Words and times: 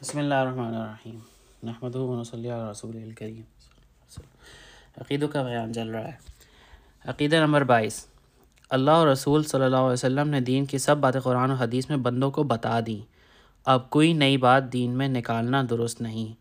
بسم 0.00 0.18
اللہ 0.18 0.34
الرحمن 0.34 0.74
الرحیم۔ 0.74 1.18
نحمد 1.62 2.24
صلی 2.26 2.50
اللہ 2.50 2.70
رسول 2.70 2.96
الکریم۔ 2.96 3.42
عقیدوں 5.00 5.28
کا 5.28 5.42
بیان 5.42 5.74
چل 5.74 5.88
رہا 5.88 6.04
ہے۔ 6.04 6.12
عقیدہ 7.04 7.36
نمبر 7.36 7.64
بائیس۔ 7.64 8.06
اللہ 8.70 8.90
اور 8.90 9.08
رسول 9.08 9.44
صلی 9.44 9.64
اللہ 9.64 9.76
علیہ 9.76 9.92
وسلم 9.92 10.28
نے 10.28 10.40
دین 10.40 10.64
کی 10.64 10.78
سب 10.78 10.96
باتیں 10.96 11.20
قرآن 11.20 11.50
و 11.50 11.54
حدیث 11.54 11.88
میں 11.88 11.96
بندوں 11.96 12.30
کو 12.30 12.42
بتا 12.42 12.80
دیں۔ 12.86 13.06
اب 13.64 13.90
کوئی 13.90 14.12
نئی 14.12 14.36
بات 14.36 14.72
دین 14.72 14.90
میں 14.90 15.08
نکالنا 15.08 15.62
درست 15.70 16.00
نہیں۔ 16.00 16.34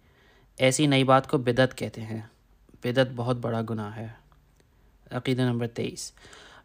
ایسی 0.57 0.87
نئی 0.87 1.03
بات 1.03 1.27
کو 1.27 1.37
بدت 1.37 1.77
کہتے 1.77 2.01
ہیں۔ 2.01 2.21
بدت 2.83 3.13
بہت 3.15 3.37
بڑا 3.37 3.61
گناہ 3.69 3.95
ہے۔ 3.95 4.07
عقیدہ 5.11 5.41
نمبر 5.41 5.67
تیئیس۔ 5.67 6.11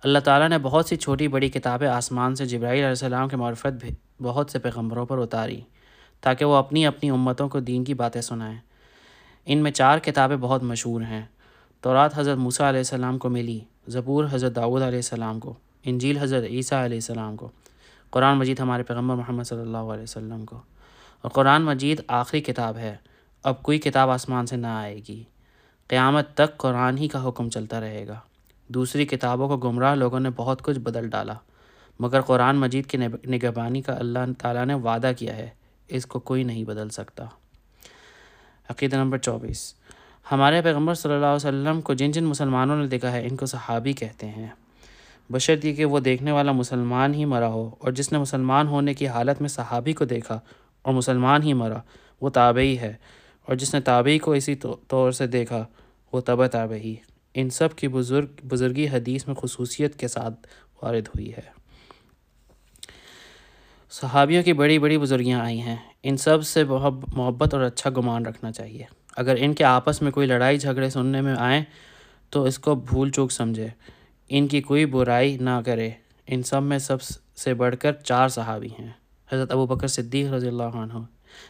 اللہ 0.05 0.19
تعالیٰ 0.19 0.49
نے 0.49 0.59
بہت 0.59 0.87
سی 0.87 0.97
چھوٹی 0.97 1.29
بڑی 1.29 1.51
کتابیں 1.51 1.89
آسمان 1.89 2.35
سے 2.35 2.47
جبرائیل 2.47 2.79
علیہ 2.79 2.89
السلام 2.89 3.29
کے 3.29 3.37
معرفت 3.37 3.85
بہت 4.23 4.51
سے 4.51 4.59
پیغمبروں 4.59 5.07
پر 5.07 5.19
اتاری۔ 5.19 5.61
تاکہ 6.23 6.45
وہ 6.45 6.55
اپنی 6.55 6.87
اپنی 6.87 7.11
امتوں 7.11 7.49
کو 7.49 7.61
دین 7.61 7.85
کی 7.85 7.95
باتیں 7.95 8.21
سنائیں۔ 8.21 8.59
ان 9.47 9.59
میں 9.59 9.71
چار 9.71 9.99
کتابیں 9.99 10.37
بہت 10.37 10.63
مشہور 10.63 11.01
ہیں۔ 11.01 11.27
تورات 11.81 12.19
حضرت 12.19 12.39
موسیٰ 12.39 12.69
علیہ 12.69 12.81
السلام 12.81 13.19
کو 13.19 13.29
ملی، 13.29 13.61
زبور 13.89 14.25
حضرت 14.31 14.57
داود 14.57 14.83
علیہ 14.83 14.99
السلام 14.99 15.41
کو، 15.41 15.55
انجیل 15.85 16.19
حضرت 16.19 16.45
عیسیٰ 16.45 16.85
علیہ 16.85 16.97
السلام 16.97 17.37
کو، 17.37 17.49
قرآن 18.11 18.39
مجید 18.39 18.61
ہمارے 18.61 18.83
پیغمبر 18.83 19.15
محمد 19.15 19.43
صلی 19.43 19.61
اللہ 19.61 19.77
علیہ 19.77 20.03
وسلم 20.03 20.45
کو۔ 20.45 20.57
اور 21.21 21.31
قرآن 21.31 21.63
مجید 21.63 22.01
آخری 22.09 22.41
کتاب 22.41 22.77
ہے، 22.77 22.97
اب 23.43 23.63
کوئی 23.63 23.79
کتاب 23.79 24.11
آسمان 24.11 24.47
سے 24.47 24.57
نہ 24.57 24.67
آئے 24.67 25.01
گی۔ 25.09 25.23
قیامت 25.89 26.35
تک 26.35 26.57
قرآن 26.57 26.99
ہی 26.99 27.09
کا 27.09 27.29
حکم 27.29 27.51
چلتا 27.51 27.81
رہے 27.81 28.09
گا۔ 28.09 28.21
دوسری 28.69 29.07
کتابوں 29.07 29.49
کو 29.49 29.57
گمراہ 29.57 29.95
لوگوں 29.95 30.21
نے 30.21 30.31
بہت 30.37 30.63
کچھ 30.63 30.79
بدل 30.79 31.09
ڈالا، 31.09 31.35
مگر 32.01 32.21
قرآن 32.21 32.57
مجید 32.57 32.87
کی 32.87 32.99
نگبانی 33.27 33.83
کا 33.83 33.95
اللہ 33.95 34.19
تعالیٰ 34.39 34.65
نے 34.65 34.75
وعدہ 34.75 35.13
کیا 35.19 35.37
ہے۔ 35.37 35.49
اس 35.93 36.07
کو 36.07 36.21
کوئی 36.21 36.43
نہیں 36.43 36.65
بدل 36.65 36.89
سکتا۔ 36.89 37.25
عقیدہ 38.69 38.97
نمبر 38.97 39.19
چوبیس۔ 39.19 39.75
ہمارے 40.33 40.63
پیغمبر 40.63 40.95
صلی 40.95 41.13
اللہ 41.13 41.27
علیہ 41.27 41.37
وسلم 41.37 41.81
کو 41.81 41.95
جن 41.95 42.11
جن 42.11 42.25
مسلمانوں 42.25 42.77
نے 42.77 42.87
دیکھا 42.87 43.13
ہے، 43.13 43.27
ان 43.27 43.37
کو 43.37 43.47
صحابی 43.47 43.93
کہتے 43.93 44.27
ہیں۔ 44.27 44.49
بشرطی 45.31 45.75
کہ 45.75 45.85
وہ 45.85 46.01
دیکھنے 46.01 46.33
والا 46.33 46.53
مسلمان 46.53 47.15
ہی 47.15 47.25
مرا 47.25 47.49
ہو، 47.49 47.71
اور 47.79 47.93
جس 47.93 48.13
نے 48.13 48.19
مسلمان 48.19 48.69
ہونے 48.69 48.95
کی 48.95 49.09
حالت 49.09 49.41
میں 49.41 49.49
صحابی 49.49 49.93
کو 49.93 50.05
دیکھا 50.05 50.41
اور 50.83 50.95
مسلمان 50.95 51.43
ہی 51.43 51.53
مرا، 51.53 51.79
وہ 52.21 52.31
تابعی 52.31 52.79
ہے۔ 52.79 52.95
اور 53.47 53.57
جس 53.57 53.75
نے 53.75 53.81
تابعی 53.81 54.19
کو 54.19 54.33
اسی 54.33 54.55
طور 54.89 55.13
سے 55.13 55.27
دیکھا، 55.27 55.67
وہ 56.13 56.21
تب 56.21 56.47
تابعی۔ 56.47 56.95
ان 57.35 57.51
سب 57.51 57.77
کی 57.77 57.89
بزرگ 57.89 58.27
بزرگی 58.49 58.89
حدیث 58.89 59.27
میں 59.27 59.35
خصوصیت 59.35 59.99
کے 59.99 60.09
ساتھ 60.09 60.47
وارد 60.83 61.09
ہوئی 61.09 61.33
ہے۔ 61.33 61.63
صحابیوں 63.91 64.43
کی 64.43 64.53
بڑی 64.53 64.79
بڑی 64.79 64.99
بزرگیاں 64.99 65.41
آئی 65.41 65.61
ہیں۔ 65.61 65.92
ان 66.03 66.17
سب 66.17 66.45
سے 66.45 66.65
بہت 66.65 66.93
محبت 67.15 67.55
اور 67.55 67.63
اچھا 67.63 67.91
گمان 67.91 68.27
رکھنا 68.27 68.53
چاہیے۔ 68.53 68.85
اگر 69.17 69.35
ان 69.39 69.55
کے 69.55 69.65
آپس 69.65 70.03
میں 70.03 70.13
کوئی 70.13 70.27
لڑائی 70.27 70.59
جھگڑے 70.59 70.91
سننے 70.91 71.21
میں 71.21 71.35
آئیں 71.39 71.63
تو 72.31 72.43
اس 72.45 72.59
کو 72.59 72.75
بھول 72.75 73.11
چوک 73.11 73.33
سمجھے۔ 73.33 73.69
ان 74.29 74.47
کی 74.47 74.61
کوئی 74.61 74.87
برائی 74.87 75.37
نہ 75.37 75.61
کرے۔ 75.67 75.91
ان 76.27 76.43
سب 76.43 76.63
میں 76.63 76.79
سب 76.79 77.03
سے 77.37 77.55
بڑھ 77.55 77.77
کر 77.77 77.93
چار 77.93 78.29
صحابی 78.29 78.69
ہیں۔ 78.79 78.91
حضرت 79.33 79.53
ابو 79.53 79.67
بکر 79.67 79.87
صدیق 79.87 80.33
رضی 80.33 80.49
اللہ 80.49 80.63
عنہ۔ 80.63 80.99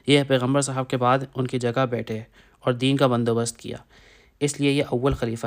یہ 0.06 0.22
پیغمبر 0.28 0.60
صاحب 0.60 0.88
کے 0.88 0.96
بعد 0.96 1.18
ان 1.34 1.46
کی 1.46 1.58
جگہ 1.58 1.86
بیٹھے 1.90 2.20
اور 2.60 2.72
دین 2.72 2.96
کا 2.96 3.06
بندوبست 3.06 3.56
کیا۔ 3.58 3.76
اس 4.40 4.60
لیے 4.60 4.70
یہ 4.70 4.84
اول 4.88 5.14
خلیفہ 5.14 5.46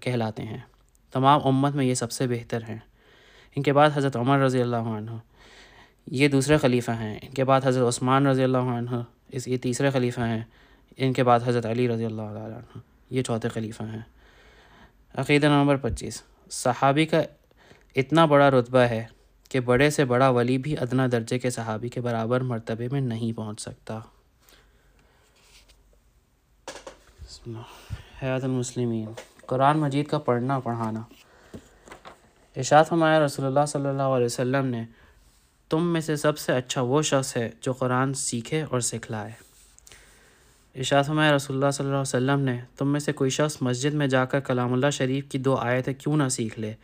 کہلاتے 0.00 0.42
ہیں۔ 0.42 0.58
تمام 1.12 1.40
امت 1.44 1.74
میں 1.74 1.84
یہ 1.84 1.94
سب 1.94 2.12
سے 2.12 2.26
بہتر 2.26 2.60
ہیں۔ 2.68 2.78
ان 3.56 3.62
کے 3.62 3.72
بعد 3.72 3.90
حضرت 3.94 4.16
عمر 4.16 4.38
رضی 4.38 4.60
اللہ 4.60 4.76
عنہ۔ 4.76 5.10
یہ 6.06 6.28
دوسرے 6.28 6.56
خلیفہ 6.56 6.90
ہیں۔ 6.90 7.18
ان 7.22 7.30
کے 7.30 7.44
بعد 7.44 7.60
حضرت 7.64 7.88
عثمان 7.88 8.26
رضی 8.26 8.44
اللہ 8.44 8.58
عنہ، 8.58 8.96
اس 9.28 9.48
یہ 9.48 9.56
تیسرے 9.56 9.90
خلیفہ 9.90 10.20
ہیں۔ 10.20 10.42
ان 10.96 11.12
کے 11.12 11.24
بعد 11.24 11.40
حضرت 11.44 11.66
علی 11.66 11.88
رضی 11.88 12.04
اللہ 12.04 12.22
عنہ، 12.22 12.78
یہ 13.10 13.22
چوتھے 13.22 13.48
خلیفہ 13.48 13.82
ہیں۔ 13.82 14.00
عقیدہ 15.14 15.46
نمبر 15.46 15.76
پچیس، 15.76 16.22
صحابی 16.50 17.06
کا 17.06 17.22
اتنا 17.96 18.24
بڑا 18.24 18.50
رتبہ 18.50 18.78
ہے 18.78 19.06
کہ 19.48 19.60
بڑے 19.60 19.90
سے 19.90 20.04
بڑا 20.04 20.28
ولی 20.28 20.58
بھی 20.58 20.78
ادنا 20.78 21.06
درجے 21.12 21.38
کے 21.38 21.50
صحابی 21.50 21.88
کے 21.88 22.00
برابر 22.00 22.40
مرتبے 22.40 22.88
میں 22.92 23.00
نہیں 23.00 23.36
پہنچ 23.36 23.60
سکتا۔ 23.60 24.00
حیات 28.22 28.44
المسلمین، 28.44 29.10
قرآن 29.46 29.78
مجید 29.78 30.06
کا 30.06 30.18
پڑھنا، 30.18 30.58
پڑھانا۔ 30.58 31.02
ارشاد 32.56 32.84
ہمارا 32.90 33.24
رسول 33.24 33.46
اللہ 33.46 33.66
صلی 33.68 33.86
اللہ 33.86 34.02
علیہ 34.02 34.26
وسلم 34.26 34.66
نے 34.66 34.84
تم 35.68 35.92
میں 35.92 36.00
سے 36.00 36.16
سب 36.16 36.38
سے 36.38 36.52
اچھا 36.52 36.80
وہ 36.80 37.02
شخص 37.02 37.36
ہے 37.36 37.50
جو 37.60 37.72
قرآن 37.72 38.14
سیکھے 38.14 38.62
اور 38.62 38.80
سکھلائے۔ 38.80 39.32
ارشاد 40.74 41.04
ہمارے 41.04 41.36
رسول 41.36 41.56
اللہ 41.56 41.70
صلی 41.70 41.84
اللہ 41.84 41.94
علیہ 41.94 42.00
وسلم 42.00 42.40
نے، 42.40 42.60
تم 42.76 42.92
میں 42.92 43.00
سے 43.00 43.12
کوئی 43.12 43.30
شخص 43.30 43.56
مسجد 43.60 43.94
میں 43.94 44.06
جا 44.06 44.24
کر 44.24 44.40
کلام 44.40 44.72
اللہ 44.72 44.90
شریف 44.90 45.24
کی 45.28 45.38
دو 45.38 45.54
آیتیں 45.54 45.94
کیوں 45.94 46.16
نہ 46.16 46.28
سیکھ 46.28 46.60
لے؟ 46.60 46.74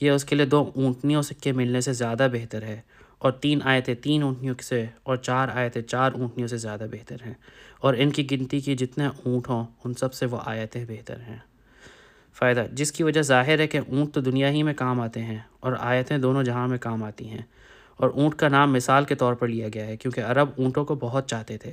یہ 0.00 0.10
اس 0.10 0.24
کے 0.24 0.36
لیے 0.36 0.46
دو 0.46 0.70
اونٹنیوں 0.74 1.22
کے 1.40 1.52
ملنے 1.52 1.80
سے 1.80 1.92
زیادہ 1.92 2.28
بہتر 2.32 2.62
ہے 2.62 2.80
اور 3.18 3.32
تین 3.32 3.58
آیتیں 3.64 3.94
تین 3.94 4.22
اونٹنیوں 4.22 4.54
سے 4.62 4.86
اور 5.02 5.16
چار 5.16 5.48
آیتیں 5.48 5.82
چار 5.82 6.12
اونٹنیوں 6.12 6.48
سے 6.48 6.56
زیادہ 6.56 6.86
بہتر 6.92 7.16
ہیں۔ 7.26 7.34
اور 7.78 7.94
ان 7.98 8.10
کی 8.10 8.30
گنتی 8.30 8.60
کی 8.60 8.76
جتنے 8.76 9.06
اونٹ 9.06 9.48
ہوں، 9.48 9.66
ان 9.84 9.94
سب 9.94 10.14
سے 10.14 10.26
وہ 10.26 10.38
آیتیں 10.44 10.84
بہتر 10.88 11.20
ہیں۔ 11.20 11.38
فائدہ، 12.34 12.66
جس 12.72 12.92
کی 12.92 13.02
وجہ 13.02 13.22
ظاہر 13.22 13.58
ہے 13.58 13.66
کہ 13.66 13.78
اونٹ 13.78 14.14
تو 14.14 14.20
دنیا 14.20 14.50
ہی 14.50 14.62
میں 14.62 14.74
کام 14.74 15.00
آتے 15.00 15.22
ہیں 15.22 15.38
اور 15.60 15.72
آیتیں 15.78 16.18
دونوں 16.18 16.42
جہاں 16.42 16.68
میں 16.68 16.78
کام 16.78 17.04
آتی 17.04 17.28
ہیں۔ 17.28 17.42
اور 17.96 18.10
اونٹ 18.14 18.34
کا 18.34 18.48
نام 18.48 18.72
مثال 18.72 19.04
کے 19.04 19.14
طور 19.14 19.34
پر 19.34 19.48
لیا 19.48 19.68
گیا 19.74 19.86
ہے، 19.86 19.96
کیونکہ 19.96 20.20
عرب 20.20 20.48
اونٹوں 20.58 20.84
کو 20.84 20.94
بہت 20.94 21.28
چاہتے 21.28 21.58
تھے، 21.58 21.72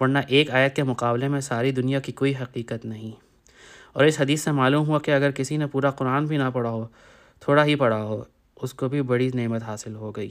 ورنہ 0.00 0.18
ایک 0.28 0.50
آیت 0.50 0.76
کے 0.76 0.82
مقابلے 0.82 1.28
میں 1.28 1.40
ساری 1.40 1.70
دنیا 1.70 2.00
کی 2.00 2.12
کوئی 2.12 2.34
حقیقت 2.42 2.84
نہیں۔ 2.84 3.10
اور 3.92 4.04
اس 4.04 4.20
حدیث 4.20 4.42
سے 4.42 4.52
معلوم 4.52 4.86
ہوا 4.86 4.98
کہ 4.98 5.10
اگر 5.10 5.30
کسی 5.30 5.56
نے 5.56 5.66
پورا 5.66 5.90
قرآن 5.90 6.24
بھی 6.24 6.36
نہ 6.36 6.50
پڑھا 6.52 6.70
ہو، 6.70 6.86
تھوڑا 7.40 7.64
ہی 7.64 7.74
پڑھا 7.74 8.02
ہو، 8.02 8.24
اس 8.56 8.74
کو 8.74 8.88
بھی 8.88 9.02
بڑی 9.02 9.30
نعمت 9.34 9.62
حاصل 9.62 9.94
ہو 9.94 10.10
گئی۔ 10.10 10.30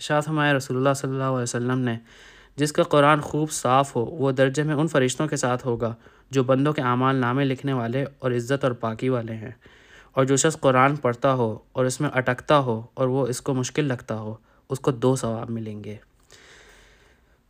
شاہ 0.00 0.20
ہمارے 0.28 0.56
رسول 0.56 0.76
اللہ 0.76 0.94
صلی 0.96 1.10
اللہ 1.10 1.22
علیہ 1.22 1.42
وسلم 1.42 1.78
نے، 1.78 1.98
جس 2.56 2.72
کا 2.72 2.82
قرآن 2.82 3.20
خوب 3.20 3.50
صاف 3.50 3.96
ہو، 3.96 4.04
وہ 4.04 4.32
درجے 4.32 4.62
میں 4.62 4.74
ان 4.74 4.88
فرشتوں 4.88 5.28
کے 5.28 5.36
ساتھ 5.36 5.66
ہوگا 5.66 5.94
جو 6.30 6.44
بندوں 6.44 6.72
کے 6.72 6.82
اعمال 6.82 7.16
نامے 7.16 7.44
لکھنے 7.44 7.72
والے 7.72 8.04
اور 8.18 8.30
عزت 8.30 8.64
اور 8.64 8.72
پاکی 8.72 9.08
والے 9.08 9.34
ہیں۔ 9.34 9.50
اور 10.16 10.24
جو 10.24 10.36
شخص 10.36 10.60
قرآن 10.60 10.96
پڑھتا 10.96 11.32
ہو 11.32 11.58
اور 11.72 11.84
اس 11.84 12.00
میں 12.00 12.10
اٹکتا 12.14 12.58
ہو 12.58 12.82
اور 12.94 13.08
وہ 13.08 13.26
اس 13.26 13.40
کو 13.40 13.54
مشکل 13.54 13.84
لگتا 13.84 14.14
ہو، 14.14 14.34
اس 14.70 14.80
کو 14.80 14.90
دو 14.90 15.16
ثواب 15.16 15.50
ملیں 15.50 15.84
گے۔ 15.84 15.96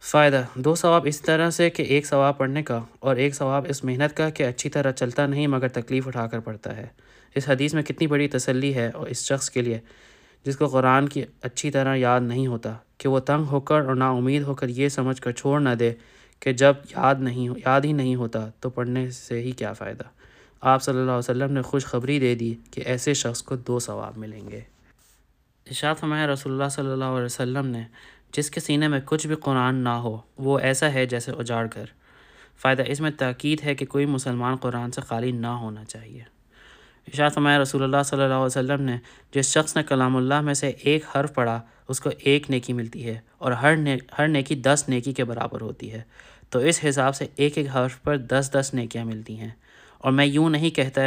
فائدہ، 0.00 0.42
دو 0.54 0.74
ثواب 0.74 1.06
اس 1.06 1.20
طرح 1.20 1.50
سے 1.50 1.70
کہ 1.70 1.82
ایک 1.82 2.06
ثواب 2.06 2.38
پڑھنے 2.38 2.62
کا 2.62 2.80
اور 2.98 3.16
ایک 3.16 3.34
ثواب 3.34 3.66
اس 3.68 3.84
محنت 3.84 4.16
کا 4.16 4.30
کہ 4.30 4.42
اچھی 4.42 4.70
طرح 4.70 4.92
چلتا 4.92 5.26
نہیں 5.26 5.46
مگر 5.46 5.68
تکلیف 5.68 6.08
اٹھا 6.08 6.26
کر 6.26 6.40
پڑھتا 6.40 6.76
ہے۔ 6.76 6.86
اس 7.34 7.48
حدیث 7.48 7.74
میں 7.74 7.82
کتنی 7.82 8.06
بڑی 8.06 8.28
تسلی 8.28 8.74
ہے 8.74 8.90
اور 8.94 9.06
اس 9.06 9.24
شخص 9.24 9.50
کے 9.50 9.62
لیے 9.62 9.78
جس 10.44 10.56
کو 10.56 10.66
قرآن 10.66 11.08
کی 11.08 11.24
اچھی 11.42 11.70
طرح 11.70 11.94
یاد 11.94 12.20
نہیں 12.20 12.46
ہوتا 12.46 12.74
کہ 12.98 13.08
وہ 13.08 13.20
تنگ 13.20 13.44
ہو 13.44 13.60
کر 13.60 13.80
اور 13.80 13.94
نا 13.94 14.10
امید 14.10 14.42
ہو 14.42 14.54
کر 14.54 14.68
یہ 14.68 14.88
سمجھ 14.88 15.20
کر 15.22 15.32
چھوڑ 15.32 15.60
نہ 15.60 15.74
دے 15.78 15.94
کہ 16.40 16.52
جب 16.52 16.74
یاد 16.90 17.14
نہیں 17.18 17.48
یاد 17.64 17.80
ہی 17.80 17.92
نہیں 17.92 18.14
ہوتا 18.14 18.48
تو 18.60 18.70
پڑھنے 18.70 19.10
سے 19.10 19.40
ہی 19.40 19.52
کیا 19.52 19.72
فائدہ۔ 19.72 20.04
آپ 20.60 20.82
صلی 20.82 20.94
اللہ 20.94 21.10
علیہ 21.10 21.18
وسلم 21.18 21.52
نے 21.52 21.62
خوشخبری 21.62 22.18
دے 22.18 22.34
دی 22.34 22.54
کہ 22.70 22.82
ایسے 22.86 23.14
شخص 23.14 23.42
کو 23.42 23.56
دو 23.56 23.78
ثواب 23.78 24.18
ملیں 24.18 24.50
گے۔ 24.50 24.60
اشاعت 25.70 26.02
ہمیں 26.02 26.26
رسول 26.26 26.52
اللہ 26.52 26.68
صلی 26.68 26.92
اللہ 26.92 27.04
علیہ 27.04 27.24
وسلم 27.24 27.66
نے، 27.66 27.84
جس 28.32 28.50
کے 28.50 28.60
سینے 28.60 28.88
میں 28.88 29.00
کچھ 29.04 29.26
بھی 29.26 29.34
قرآن 29.34 29.74
نہ 29.74 29.88
ہو، 29.88 30.20
وہ 30.38 30.58
ایسا 30.58 30.92
ہے 30.92 31.06
جیسے 31.06 31.32
اجاڑ 31.32 31.66
کر۔ 31.66 31.84
فائدہ 32.56 32.82
اس 32.86 33.00
میں 33.00 33.10
تاکید 33.10 33.64
ہے 33.64 33.74
کہ 33.74 33.86
کوئی 33.86 34.06
مسلمان 34.06 34.56
قرآن 34.56 34.92
سے 34.92 35.00
خالی 35.00 35.32
نہ 35.32 35.46
ہونا 35.46 35.84
چاہیے۔ 35.84 36.22
اشاعت 37.08 37.36
ہمیں 37.36 37.58
رسول 37.58 37.82
اللہ 37.82 38.02
صلی 38.04 38.22
اللہ 38.22 38.34
علیہ 38.34 38.44
وسلم 38.44 38.82
نے، 38.82 38.96
جس 39.34 39.52
شخص 39.52 39.76
نے 39.76 39.82
کلام 39.82 40.16
اللہ 40.16 40.40
میں 40.40 40.54
سے 40.54 40.68
ایک 40.68 41.04
حرف 41.16 41.34
پڑھا، 41.34 41.60
اس 41.88 42.00
کو 42.00 42.10
ایک 42.18 42.50
نیکی 42.50 42.72
ملتی 42.72 43.06
ہے 43.06 43.18
اور 43.38 43.52
ہر 43.52 43.74
ہر 44.18 44.28
نیکی 44.28 44.54
دس 44.54 44.84
نیکی 44.88 45.12
کے 45.12 45.24
برابر 45.24 45.60
ہوتی 45.60 45.92
ہے۔ 45.92 46.02
تو 46.50 46.58
اس 46.58 46.80
حساب 46.88 47.16
سے 47.16 47.26
ایک 47.36 47.58
ایک 47.58 47.76
حرف 47.76 48.02
پر 48.02 48.16
دس 48.16 48.50
دس 48.52 48.70
نیکیاں 48.74 49.04
ملتی 49.04 49.40
ہیں۔ 49.40 49.50
اور 50.06 50.12
میں 50.12 50.26
یوں 50.26 50.50
نہیں 50.50 50.70
کہتا 50.70 51.00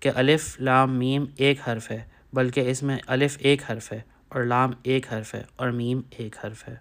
کہ 0.00 0.10
الف، 0.14 0.60
لام، 0.60 0.98
میم 0.98 1.24
ایک 1.36 1.68
حرف 1.68 1.90
ہے، 1.90 2.04
بلکہ 2.32 2.70
اس 2.70 2.82
میں 2.82 2.98
الف 3.06 3.36
ایک 3.40 3.70
حرف 3.70 3.92
ہے 3.92 4.00
اور 4.28 4.42
لام 4.42 4.70
ایک 4.82 5.12
حرف 5.12 5.34
ہے 5.34 5.42
اور 5.56 5.70
میم 5.70 6.00
ایک 6.10 6.36
حرف 6.44 6.68
ہے۔ 6.68 6.74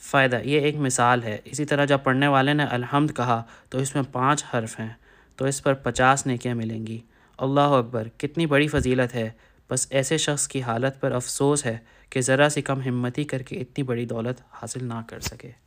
فائدہ، 0.00 0.38
یہ 0.44 0.60
ایک 0.60 0.76
مثال 0.76 1.22
ہے۔ 1.22 1.38
اسی 1.44 1.64
طرح 1.64 1.84
جب 1.84 1.98
پڑھنے 2.02 2.26
والے 2.26 2.52
نے 2.52 2.64
الحمد 2.64 3.10
کہا 3.16 3.42
تو 3.68 3.78
اس 3.78 3.94
میں 3.94 4.02
پانچ 4.12 4.44
حرف 4.54 4.80
ہیں، 4.80 4.88
تو 5.36 5.44
اس 5.44 5.62
پر 5.62 5.74
پچاس 5.74 6.26
نیکیاں 6.26 6.54
ملیں 6.54 6.86
گی۔ 6.86 7.00
اللہ 7.38 7.60
اکبر، 7.60 8.08
کتنی 8.16 8.46
بڑی 8.46 8.68
فضیلت 8.68 9.14
ہے۔ 9.14 9.30
بس 9.70 9.86
ایسے 9.90 10.18
شخص 10.18 10.48
کی 10.48 10.62
حالت 10.62 11.00
پر 11.00 11.12
افسوس 11.12 11.66
ہے 11.66 11.78
کہ 12.10 12.20
ذرا 12.20 12.48
سی 12.48 12.62
کم 12.62 12.80
ہمتی 12.80 13.24
کر 13.24 13.42
کے 13.42 13.56
اتنی 13.56 13.84
بڑی 13.84 14.04
دولت 14.04 14.40
حاصل 14.50 14.84
نہ 14.84 15.00
کر 15.06 15.20
سکے۔ 15.20 15.63